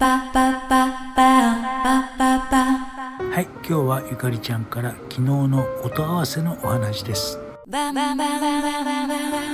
[0.00, 0.06] は
[3.40, 7.36] い今日はゆかりちゃんから昨日の音合わせのお話です。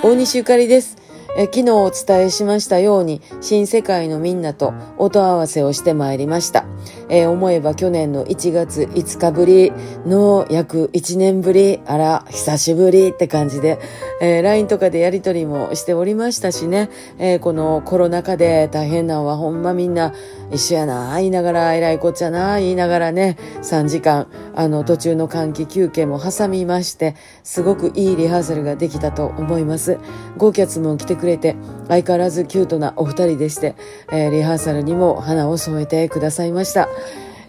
[0.02, 0.98] 大西ゆかりです
[1.36, 6.64] え昨日お伝えしましたように新世界のみんなと音合わせをしてまいりました、
[7.08, 9.72] えー、思えば去年の1月5日ぶり
[10.06, 13.78] の約1年ぶりあら久しぶりって感じで、
[14.20, 20.14] えー、LINE とかでやり取りもしておりましたしね、えー、このコロナ禍で大変なのはほんまみんな
[20.52, 29.98] 一緒やな言いながらえらいこっちゃな言いながらね3時間あの途中の換気休憩も挟みましてすごくいいリハーサルができたと思います。
[30.38, 31.56] も来てくれて
[31.88, 33.74] 相変わらずキュートなお二人でして、
[34.12, 36.88] えー、リハーサルにも花を添えてくださいました。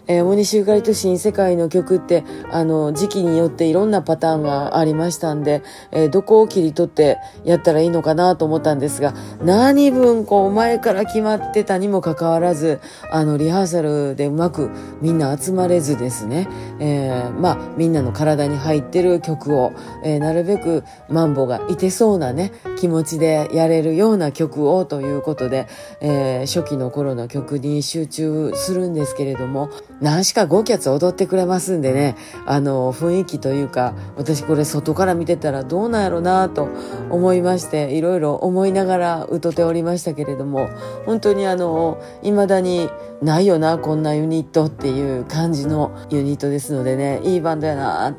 [0.08, 12.80] えー、大西ゆかりと新世界の曲って、あの、時期によっていろんなパターンがありましたんで、えー、どこを切り取ってやったらいいのかなと思ったんですが、何分こう前から決まってたにもかかわらず、
[13.10, 19.72] あの、リハーサルでうまくみんな集まれずですね、えー、まあ、みんなの体に入ってる曲を、
[20.04, 25.66] えー、なるべくマンボがいてそうなね、気持ちでやれるような曲をということで、
[26.00, 29.68] えー、初期の頃の曲に集中するんですけれども、
[30.00, 36.68] 何しか5キャツ踊ってくれますんでね、あの、雰囲気というか、私これ外から見てたらどうなんやろなと
[37.10, 40.68] 思いまして、いろいろ思いながら歌っておりましたけれども、
[41.06, 42.90] 本当にあの、未だに
[43.22, 48.14] ないよな、こんなユニットっていう感じのユニットですのでね、いいバンドやな、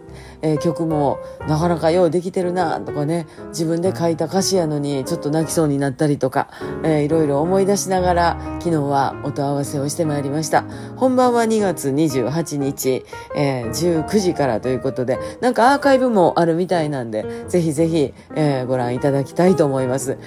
[0.48, 6.50] えー、曲もなかなかようできてるな、とかね、自分で書いた歌詞やのにちょっと泣きそうになったりとか、
[6.84, 10.64] えー、いろいろ思い出しながら、昨日は音合わせをしてまいりました。
[10.96, 20.18] 本番は2月28日、えー、19時からということで、なんかアーカイブもあるみたいなんで、ぜひぜひ、えー、ご覧いただきたいと思います。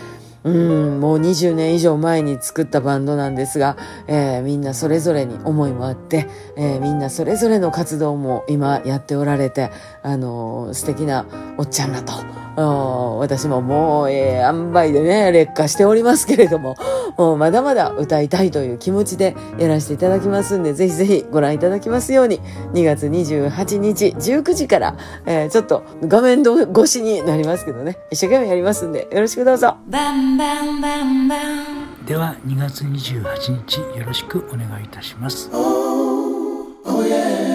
[0.43, 9.71] うん、もう20年以上前に作ったバンドなんですが、えー、みんなそれぞれに思いもあって、えー、みんなそれぞれの活動も今やっておられて、
[10.03, 11.27] あのー、素敵な
[11.59, 12.13] おっちゃんだと。
[12.57, 16.77] 私ももう、えー、塩梅でね、劣化しておりますけれども、
[17.17, 22.41] もうまだまだ歌いたいという気持ちでやらせていただきますんで、ぜひぜひご覧いただきますように、
[22.73, 24.97] 2月28日19時から、
[25.27, 29.77] えー、ちょっと画面越しになりますけどね、一生懸命やりますんで、よろしくどうぞ。
[29.89, 35.49] バンバンバンバンでは2月28日よろしくお願いいたします。
[35.53, 37.50] Oh, oh yeah.